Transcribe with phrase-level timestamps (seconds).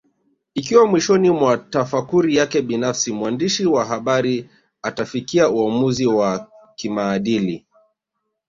[0.53, 4.49] Ikiwa mwishoni mwa tafakuri yake binafsi mwandishi wa habari
[4.81, 7.65] atafikia uamuzi wa kimaadili